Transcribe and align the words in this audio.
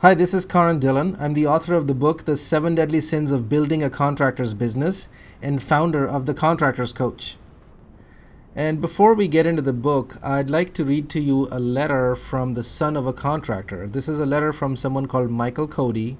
Hi, 0.00 0.12
this 0.12 0.34
is 0.34 0.44
Karan 0.44 0.78
Dillon. 0.78 1.16
I'm 1.18 1.32
the 1.32 1.46
author 1.46 1.74
of 1.74 1.86
the 1.86 1.94
book, 1.94 2.26
The 2.26 2.36
Seven 2.36 2.74
Deadly 2.74 3.00
Sins 3.00 3.32
of 3.32 3.48
Building 3.48 3.82
a 3.82 3.88
Contractor's 3.88 4.52
Business, 4.52 5.08
and 5.40 5.62
founder 5.62 6.06
of 6.06 6.26
The 6.26 6.34
Contractor's 6.34 6.92
Coach. 6.92 7.38
And 8.54 8.82
before 8.82 9.14
we 9.14 9.26
get 9.26 9.46
into 9.46 9.62
the 9.62 9.72
book, 9.72 10.18
I'd 10.22 10.50
like 10.50 10.74
to 10.74 10.84
read 10.84 11.08
to 11.10 11.20
you 11.20 11.48
a 11.50 11.58
letter 11.58 12.14
from 12.14 12.52
the 12.52 12.62
son 12.62 12.94
of 12.94 13.06
a 13.06 13.14
contractor. 13.14 13.88
This 13.88 14.06
is 14.06 14.20
a 14.20 14.26
letter 14.26 14.52
from 14.52 14.76
someone 14.76 15.06
called 15.06 15.30
Michael 15.30 15.66
Cody, 15.66 16.18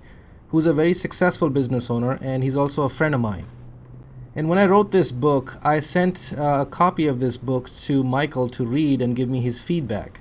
who's 0.49 0.65
a 0.65 0.73
very 0.73 0.95
successful 0.95 1.51
business 1.51 1.91
owner, 1.91 2.19
and 2.23 2.43
he's 2.43 2.57
also 2.57 2.85
a 2.85 2.89
friend 2.89 3.15
of 3.15 3.21
mine. 3.21 3.45
And 4.35 4.49
when 4.49 4.57
I 4.59 4.65
wrote 4.65 4.91
this 4.91 5.13
book, 5.13 5.59
I 5.63 5.81
sent 5.81 6.33
uh, 6.39 6.63
a 6.63 6.67
copy 6.67 7.07
of 7.07 7.21
this 7.21 7.37
book 7.37 7.69
to 7.69 8.03
Michael 8.03 8.49
to 8.49 8.65
read 8.65 9.03
and 9.03 9.15
give 9.15 9.29
me 9.29 9.43
his 9.43 9.61
feedback. 9.61 10.21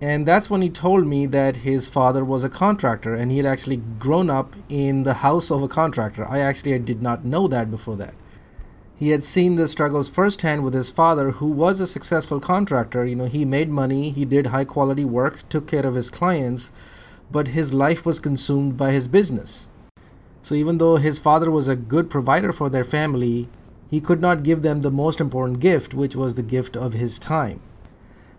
And 0.00 0.26
that's 0.26 0.50
when 0.50 0.60
he 0.60 0.70
told 0.70 1.06
me 1.06 1.26
that 1.26 1.58
his 1.58 1.88
father 1.88 2.24
was 2.24 2.44
a 2.44 2.50
contractor 2.50 3.14
and 3.14 3.30
he 3.30 3.38
had 3.38 3.46
actually 3.46 3.76
grown 3.76 4.28
up 4.28 4.54
in 4.68 5.04
the 5.04 5.14
house 5.14 5.50
of 5.50 5.62
a 5.62 5.68
contractor. 5.68 6.26
I 6.28 6.40
actually 6.40 6.78
did 6.80 7.00
not 7.00 7.24
know 7.24 7.46
that 7.48 7.70
before 7.70 7.96
that. 7.96 8.14
He 8.96 9.10
had 9.10 9.24
seen 9.24 9.56
the 9.56 9.66
struggles 9.66 10.08
firsthand 10.08 10.62
with 10.62 10.74
his 10.74 10.90
father, 10.90 11.32
who 11.32 11.48
was 11.48 11.80
a 11.80 11.86
successful 11.86 12.38
contractor. 12.38 13.04
You 13.04 13.16
know, 13.16 13.26
he 13.26 13.44
made 13.44 13.68
money, 13.68 14.10
he 14.10 14.24
did 14.24 14.46
high 14.46 14.64
quality 14.64 15.04
work, 15.04 15.48
took 15.48 15.66
care 15.66 15.84
of 15.84 15.96
his 15.96 16.10
clients, 16.10 16.70
but 17.30 17.48
his 17.48 17.74
life 17.74 18.06
was 18.06 18.20
consumed 18.20 18.76
by 18.76 18.92
his 18.92 19.08
business. 19.08 19.68
So 20.42 20.54
even 20.54 20.78
though 20.78 20.96
his 20.96 21.18
father 21.18 21.50
was 21.50 21.68
a 21.68 21.76
good 21.76 22.08
provider 22.08 22.52
for 22.52 22.68
their 22.68 22.84
family, 22.84 23.48
he 23.90 24.00
could 24.00 24.20
not 24.20 24.42
give 24.42 24.62
them 24.62 24.82
the 24.82 24.90
most 24.90 25.20
important 25.20 25.60
gift, 25.60 25.94
which 25.94 26.14
was 26.14 26.34
the 26.34 26.42
gift 26.42 26.76
of 26.76 26.92
his 26.92 27.18
time. 27.18 27.60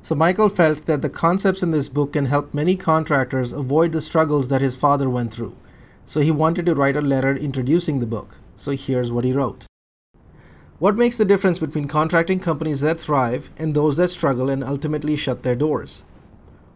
So 0.06 0.14
Michael 0.14 0.50
felt 0.50 0.86
that 0.86 1.02
the 1.02 1.10
concepts 1.10 1.64
in 1.64 1.72
this 1.72 1.90
book 1.90 2.14
can 2.14 2.26
help 2.26 2.54
many 2.54 2.76
contractors 2.76 3.52
avoid 3.52 3.92
the 3.92 4.02
struggles 4.02 4.50
that 4.50 4.62
his 4.62 4.76
father 4.76 5.10
went 5.10 5.34
through. 5.34 5.58
So 6.04 6.20
he 6.22 6.30
wanted 6.30 6.68
to 6.68 6.76
write 6.76 6.96
a 6.96 7.02
letter 7.02 7.36
introducing 7.36 7.98
the 7.98 8.06
book. 8.06 8.38
So 8.56 8.74
here's 8.74 9.12
what 9.12 9.24
he 9.24 9.34
wrote. 9.34 9.66
What 10.78 10.96
makes 10.96 11.18
the 11.18 11.26
difference 11.26 11.58
between 11.58 11.88
contracting 11.88 12.40
companies 12.40 12.82
that 12.82 13.00
thrive 13.00 13.50
and 13.58 13.74
those 13.74 13.98
that 13.98 14.12
struggle 14.12 14.48
and 14.48 14.64
ultimately 14.64 15.16
shut 15.16 15.42
their 15.42 15.56
doors? 15.56 16.06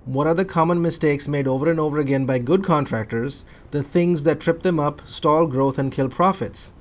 What 0.06 0.26
are 0.26 0.34
the 0.34 0.44
common 0.44 0.82
mistakes 0.82 1.28
made 1.28 1.48
over 1.48 1.70
and 1.70 1.80
over 1.80 2.00
again 2.00 2.26
by 2.26 2.40
good 2.40 2.64
contractors, 2.64 3.46
the 3.70 3.84
things 3.84 4.24
that 4.24 4.40
trip 4.40 4.64
them 4.64 4.80
up, 4.80 5.02
stall 5.06 5.46
growth, 5.46 5.78
and 5.78 5.92
kill 5.92 6.10
profits? 6.10 6.74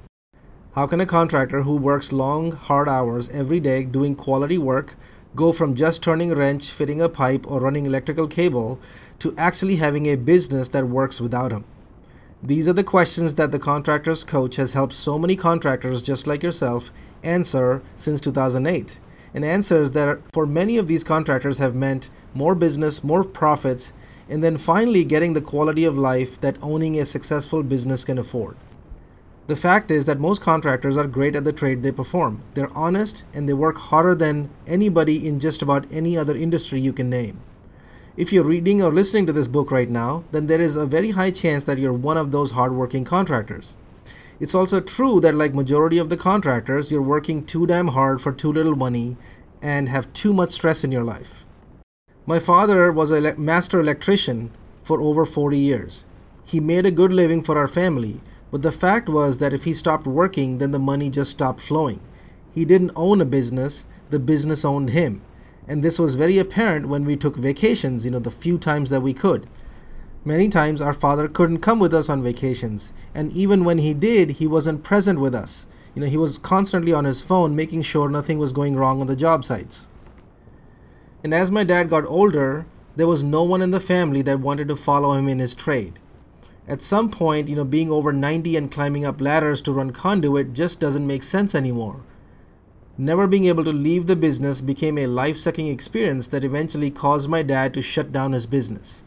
How 0.75 0.87
can 0.87 1.01
a 1.01 1.07
contractor 1.07 1.63
who 1.63 1.77
works 1.77 2.11
long, 2.11 2.53
hard 2.53 2.89
hours 2.89 3.29
every 3.31 3.61
day 3.61 3.85
doing 3.85 4.15
quality 4.15 4.57
work 4.57 4.97
go 5.37 5.53
from 5.53 5.75
just 5.75 6.03
turning 6.03 6.33
a 6.33 6.35
wrench, 6.35 6.71
fitting 6.71 7.01
a 7.01 7.09
pipe, 7.09 7.51
or 7.51 7.61
running 7.61 7.87
electrical 7.87 8.27
cable 8.27 8.81
to 9.19 9.35
actually 9.37 9.77
having 9.77 10.07
a 10.07 10.17
business 10.17 10.69
that 10.71 10.89
works 10.89 11.21
without 11.21 11.53
him? 11.53 11.65
These 12.43 12.69
are 12.69 12.73
the 12.73 12.85
questions 12.85 13.35
that 13.35 13.51
the 13.51 13.59
Contractors 13.59 14.23
Coach 14.23 14.57
has 14.57 14.73
helped 14.73 14.95
so 14.95 15.19
many 15.19 15.35
contractors 15.35 16.03
just 16.03 16.27
like 16.27 16.43
yourself 16.43 16.93
answer 17.25 17.83
since 17.97 18.21
2008. 18.21 19.01
And 19.35 19.45
answers 19.45 19.91
that 19.91 20.21
for 20.33 20.47
many 20.47 20.79
of 20.79 20.87
these 20.87 21.05
contractors 21.05 21.59
have 21.59 21.75
meant 21.75 22.11
more 22.35 22.55
business, 22.55 23.03
more 23.03 23.25
profits, 23.25 23.93
and 24.29 24.43
then 24.43 24.57
finally 24.57 25.05
getting 25.05 25.33
the 25.33 25.41
quality 25.41 25.85
of 25.85 25.99
life 25.99 26.41
that 26.41 26.57
owning 26.63 26.99
a 26.99 27.05
successful 27.05 27.63
business 27.63 28.05
can 28.05 28.19
afford. 28.19 28.57
The 29.49 29.57
fact 29.57 29.91
is 29.91 30.05
that 30.05 30.21
most 30.21 30.43
contractors 30.43 30.99
are 30.99 31.07
great 31.07 31.35
at 31.35 31.45
the 31.45 31.55
trade 31.55 31.83
they 31.83 31.91
perform. 31.91 32.43
They're 32.53 32.77
honest 32.77 33.25
and 33.33 33.49
they 33.49 33.55
work 33.55 33.79
harder 33.79 34.15
than 34.15 34.51
anybody 34.67 35.27
in 35.27 35.41
just 35.41 35.63
about 35.63 35.91
any 35.91 36.19
other 36.19 36.37
industry 36.37 36.81
you 36.81 36.93
can 36.93 37.09
name. 37.09 37.41
If 38.15 38.31
you're 38.31 38.45
reading 38.45 38.83
or 38.83 38.93
listening 38.93 39.25
to 39.25 39.33
this 39.33 39.49
book 39.49 39.71
right 39.71 39.89
now, 39.89 40.25
then 40.33 40.49
there 40.49 40.61
is 40.61 40.77
a 40.77 40.85
very 40.85 41.13
high 41.13 41.31
chance 41.31 41.65
that 41.65 41.79
you're 41.79 41.95
one 41.95 42.19
of 42.19 42.31
those 42.31 42.51
hardworking 42.51 43.07
contractors. 43.07 43.79
It's 44.39 44.55
also 44.55 44.83
true 44.83 45.19
that 45.21 45.35
like 45.35 45.55
majority 45.55 45.97
of 45.97 46.11
the 46.11 46.19
contractors, 46.19 46.93
you're 46.93 47.01
working 47.01 47.43
too 47.47 47.67
damn 47.67 47.89
hard 47.89 48.21
for 48.21 48.33
too 48.33 48.53
little 48.53 48.77
money 48.77 49.17
and 49.63 49.89
have 49.89 50.13
too 50.13 50.35
much 50.35 50.51
stress 50.51 50.85
in 50.85 50.93
your 50.93 51.05
life. 51.05 51.47
My 52.27 52.39
father 52.39 52.93
was 52.93 53.11
a 53.13 53.35
master 53.39 53.81
electrician 53.81 54.51
for 54.85 55.01
over 55.01 55.25
40 55.25 55.59
years. 55.59 56.05
He 56.45 56.61
made 56.61 56.85
a 56.85 56.91
good 56.91 57.15
living 57.15 57.43
for 57.43 57.57
our 57.57 57.67
family, 57.67 58.21
but 58.51 58.63
the 58.63 58.73
fact 58.73 59.09
was 59.09 59.39
that 59.39 59.53
if 59.53 59.65
he 59.65 59.73
stopped 59.73 60.07
working, 60.07 60.59
then 60.59 60.73
the 60.73 60.79
money 60.79 61.11
just 61.11 61.31
stopped 61.31 61.61
flowing. 61.61 62.01
He 62.55 62.65
didn't 62.65 62.93
own 62.97 63.21
a 63.21 63.27
business, 63.27 63.87
the 64.11 64.19
business 64.19 64.65
owned 64.65 64.91
him. 64.91 65.23
And 65.67 65.83
this 65.83 65.99
was 65.99 66.15
very 66.15 66.39
apparent 66.39 66.89
when 66.89 67.05
we 67.05 67.17
took 67.17 67.37
vacations, 67.37 68.05
you 68.05 68.11
know, 68.11 68.19
the 68.19 68.31
few 68.31 68.57
times 68.57 68.89
that 68.91 69.03
we 69.03 69.13
could. 69.13 69.47
Many 70.25 70.49
times 70.49 70.81
our 70.81 70.95
father 70.95 71.29
couldn't 71.29 71.61
come 71.61 71.79
with 71.79 71.93
us 71.93 72.09
on 72.09 72.23
vacations, 72.23 72.93
and 73.15 73.31
even 73.33 73.65
when 73.65 73.79
he 73.79 73.95
did, 73.95 74.33
he 74.33 74.47
wasn't 74.47 74.83
present 74.83 75.21
with 75.21 75.35
us. 75.35 75.69
You 75.95 76.03
know, 76.03 76.09
he 76.09 76.17
was 76.17 76.39
constantly 76.39 76.93
on 76.93 77.05
his 77.05 77.23
phone 77.23 77.55
making 77.55 77.83
sure 77.83 78.09
nothing 78.09 78.39
was 78.39 78.53
going 78.53 78.77
wrong 78.77 79.01
on 79.01 79.07
the 79.07 79.17
job 79.17 79.45
sites. 79.45 79.89
And 81.23 81.35
as 81.35 81.51
my 81.51 81.65
dad 81.65 81.91
got 81.91 82.07
older, 82.07 82.67
there 82.97 83.07
was 83.07 83.23
no 83.23 83.43
one 83.43 83.63
in 83.63 83.71
the 83.71 83.81
family 83.81 84.23
that 84.23 84.41
wanted 84.41 84.69
to 84.69 84.77
follow 84.77 85.13
him 85.13 85.29
in 85.29 85.39
his 85.39 85.55
trade 85.55 86.01
at 86.69 86.83
some 86.83 87.11
point, 87.11 87.49
you 87.49 87.57
know, 87.57 87.65
being 87.65 87.91
over 87.91 88.13
90 88.13 88.55
and 88.55 88.71
climbing 88.71 89.07
up 89.07 89.23
ladders 89.23 89.63
to 89.63 89.73
run 89.73 89.91
conduit 89.91 90.53
just 90.53 90.79
doesn't 90.79 91.07
make 91.07 91.23
sense 91.23 91.55
anymore. 91.55 92.05
Never 92.99 93.27
being 93.27 93.47
able 93.47 93.65
to 93.65 93.73
leave 93.73 94.07
the 94.07 94.17
business 94.17 94.61
became 94.61 94.99
a 94.99 95.07
life 95.07 95.39
sucking 95.39 95.69
experience 95.69 96.29
that 96.29 96.45
eventually 96.45 96.91
caused 96.91 97.31
my 97.31 97.43
dad 97.43 97.73
to 97.73 97.81
shut 97.81 98.13
down 98.13 98.33
his 98.33 98.45
business. 98.45 99.05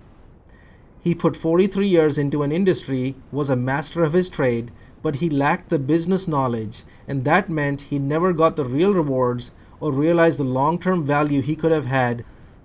He 1.04 1.14
put 1.14 1.36
43 1.36 1.88
years 1.88 2.18
into 2.18 2.42
an 2.42 2.52
industry, 2.52 3.16
was 3.32 3.52
a 3.52 3.56
master 3.56 4.04
of 4.04 4.14
his 4.14 4.30
trade, 4.30 4.72
but 5.04 5.18
he 5.18 5.30
lacked 5.30 5.70
the 5.70 5.78
business 5.78 6.28
knowledge, 6.28 6.84
and 7.08 7.26
that 7.26 7.50
meant 7.50 7.82
he 7.82 8.00
never 8.00 8.34
got 8.34 8.56
the 8.56 8.66
real 8.66 8.94
rewards 8.94 9.52
or 9.80 9.92
realized 9.92 10.40
the 10.40 10.44
long 10.44 10.80
term 10.80 11.06
value 11.06 11.42
he 11.42 11.56
could 11.56 11.72
have 11.72 11.86
had 11.86 12.24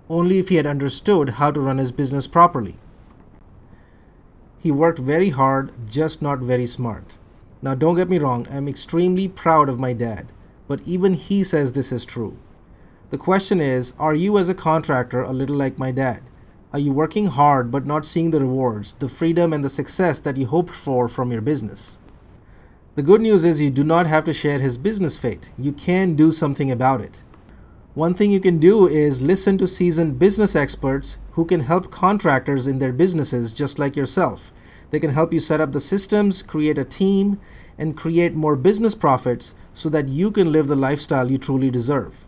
only 0.09 0.39
if 0.39 0.49
he 0.49 0.55
had 0.55 0.65
understood 0.65 1.31
how 1.31 1.51
to 1.51 1.59
run 1.59 1.77
his 1.77 1.91
business 1.91 2.25
properly. 2.25 2.75
He 4.67 4.71
worked 4.71 4.99
very 4.99 5.29
hard, 5.29 5.71
just 5.89 6.21
not 6.21 6.39
very 6.39 6.65
smart. 6.65 7.19
Now, 7.61 7.73
don't 7.73 7.95
get 7.95 8.09
me 8.09 8.17
wrong, 8.17 8.45
I'm 8.51 8.67
extremely 8.67 9.29
proud 9.29 9.69
of 9.69 9.79
my 9.79 9.93
dad, 9.93 10.27
but 10.67 10.81
even 10.85 11.13
he 11.13 11.41
says 11.45 11.71
this 11.71 11.93
is 11.93 12.03
true. 12.03 12.37
The 13.09 13.17
question 13.17 13.61
is 13.61 13.93
Are 13.97 14.13
you, 14.13 14.37
as 14.37 14.49
a 14.49 14.53
contractor, 14.53 15.21
a 15.21 15.31
little 15.31 15.55
like 15.55 15.79
my 15.79 15.93
dad? 15.93 16.21
Are 16.73 16.79
you 16.79 16.91
working 16.91 17.27
hard 17.27 17.71
but 17.71 17.85
not 17.85 18.05
seeing 18.05 18.31
the 18.31 18.41
rewards, 18.41 18.91
the 18.95 19.07
freedom, 19.07 19.53
and 19.53 19.63
the 19.63 19.69
success 19.69 20.19
that 20.19 20.35
you 20.35 20.47
hoped 20.47 20.75
for 20.75 21.07
from 21.07 21.31
your 21.31 21.39
business? 21.39 22.01
The 22.95 23.03
good 23.03 23.21
news 23.21 23.45
is 23.45 23.61
you 23.61 23.69
do 23.69 23.85
not 23.85 24.05
have 24.05 24.25
to 24.25 24.33
share 24.33 24.59
his 24.59 24.77
business 24.77 25.17
fate. 25.17 25.53
You 25.57 25.71
can 25.71 26.15
do 26.15 26.33
something 26.33 26.69
about 26.69 26.99
it. 26.99 27.23
One 27.93 28.13
thing 28.13 28.31
you 28.31 28.41
can 28.41 28.59
do 28.59 28.85
is 28.85 29.21
listen 29.21 29.57
to 29.59 29.65
seasoned 29.65 30.19
business 30.19 30.57
experts 30.57 31.19
who 31.31 31.45
can 31.45 31.61
help 31.61 31.89
contractors 31.89 32.67
in 32.67 32.79
their 32.79 32.91
businesses 32.91 33.53
just 33.53 33.79
like 33.79 33.95
yourself. 33.95 34.51
They 34.89 34.99
can 34.99 35.11
help 35.11 35.33
you 35.33 35.39
set 35.39 35.61
up 35.61 35.73
the 35.73 35.79
systems, 35.79 36.41
create 36.41 36.77
a 36.77 36.83
team, 36.83 37.39
and 37.77 37.97
create 37.97 38.33
more 38.33 38.55
business 38.55 38.95
profits 38.95 39.53
so 39.73 39.89
that 39.89 40.07
you 40.07 40.31
can 40.31 40.51
live 40.51 40.67
the 40.67 40.75
lifestyle 40.75 41.29
you 41.29 41.37
truly 41.37 41.69
deserve. 41.69 42.25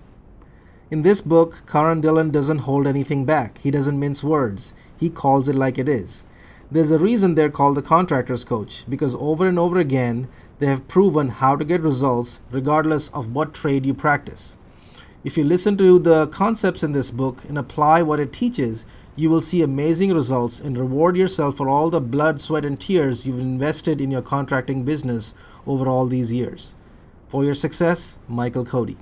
In 0.92 1.03
this 1.03 1.22
book, 1.22 1.64
Karan 1.68 2.02
Dillon 2.02 2.31
doesn't 2.31 2.59
hold 2.59 2.88
anything 2.88 3.24
back. 3.24 3.59
He 3.59 3.72
doesn't 3.72 4.00
mince 4.00 4.24
words. 4.24 4.74
He 4.97 5.09
calls 5.09 5.47
it 5.47 5.56
like 5.56 5.78
it 5.78 5.88
is. 5.88 6.25
There's 6.72 6.92
a 6.92 7.00
reason 7.00 7.34
they're 7.34 7.50
called 7.50 7.78
the 7.78 7.81
contractor's 7.81 8.44
coach 8.44 8.86
because 8.90 9.16
over 9.16 9.47
and 9.47 9.58
over 9.58 9.80
again, 9.80 10.28
they 10.59 10.68
have 10.68 10.88
proven 10.88 11.30
how 11.30 11.56
to 11.56 11.66
get 11.66 11.81
results 11.81 12.41
regardless 12.52 13.09
of 13.09 13.34
what 13.34 13.53
trade 13.53 13.86
you 13.86 13.94
practice. 13.94 14.59
If 15.24 15.38
you 15.38 15.44
listen 15.44 15.78
to 15.78 16.00
the 16.00 16.28
concepts 16.28 16.84
in 16.84 16.91
this 16.91 17.12
book 17.12 17.44
and 17.46 17.58
apply 17.58 18.03
what 18.03 18.20
it 18.20 18.31
teaches, 18.31 18.86
you 19.19 19.30
will 19.30 19.41
see 19.41 19.62
amazing 19.62 20.13
results 20.13 20.62
and 20.62 20.78
reward 20.78 21.18
yourself 21.18 21.57
for 21.57 21.68
all 21.68 21.90
the 21.90 22.00
blood, 22.00 22.40
sweat, 22.40 22.64
and 22.64 22.79
tears 22.79 23.28
you've 23.28 23.40
invested 23.40 23.99
in 23.99 24.11
your 24.11 24.22
contracting 24.22 24.84
business 24.85 25.35
over 25.67 25.90
all 25.90 26.05
these 26.05 26.32
years. 26.32 26.73
For 27.28 27.44
your 27.44 27.53
success, 27.53 28.17
Michael 28.29 28.64
Cody. 28.64 28.96